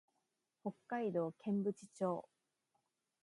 [0.63, 2.27] 北海道剣淵町